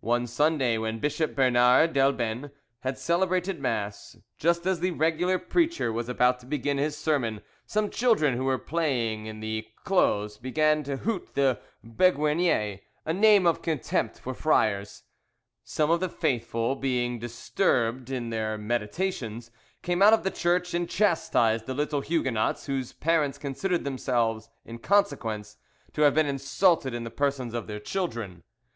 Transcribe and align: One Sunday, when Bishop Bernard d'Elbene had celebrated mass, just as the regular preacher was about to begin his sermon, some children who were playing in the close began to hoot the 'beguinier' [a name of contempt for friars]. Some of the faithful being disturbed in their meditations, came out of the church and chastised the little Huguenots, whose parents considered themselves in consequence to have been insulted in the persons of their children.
One 0.00 0.26
Sunday, 0.26 0.78
when 0.78 0.98
Bishop 0.98 1.36
Bernard 1.36 1.92
d'Elbene 1.92 2.50
had 2.80 2.98
celebrated 2.98 3.60
mass, 3.60 4.18
just 4.36 4.66
as 4.66 4.80
the 4.80 4.90
regular 4.90 5.38
preacher 5.38 5.92
was 5.92 6.08
about 6.08 6.40
to 6.40 6.46
begin 6.46 6.76
his 6.76 6.96
sermon, 6.96 7.40
some 7.66 7.88
children 7.88 8.36
who 8.36 8.42
were 8.46 8.58
playing 8.58 9.26
in 9.26 9.38
the 9.38 9.68
close 9.84 10.38
began 10.38 10.82
to 10.82 10.96
hoot 10.96 11.28
the 11.36 11.60
'beguinier' 11.86 12.80
[a 13.06 13.12
name 13.12 13.46
of 13.46 13.62
contempt 13.62 14.18
for 14.18 14.34
friars]. 14.34 15.04
Some 15.62 15.88
of 15.88 16.00
the 16.00 16.08
faithful 16.08 16.74
being 16.74 17.20
disturbed 17.20 18.10
in 18.10 18.30
their 18.30 18.58
meditations, 18.58 19.52
came 19.82 20.02
out 20.02 20.12
of 20.12 20.24
the 20.24 20.32
church 20.32 20.74
and 20.74 20.88
chastised 20.90 21.66
the 21.66 21.74
little 21.74 22.00
Huguenots, 22.00 22.66
whose 22.66 22.92
parents 22.92 23.38
considered 23.38 23.84
themselves 23.84 24.48
in 24.64 24.80
consequence 24.80 25.58
to 25.92 26.02
have 26.02 26.14
been 26.16 26.26
insulted 26.26 26.92
in 26.92 27.04
the 27.04 27.08
persons 27.12 27.54
of 27.54 27.68
their 27.68 27.78
children. 27.78 28.42